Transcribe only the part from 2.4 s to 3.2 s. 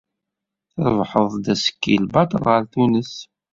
ɣer Tunes.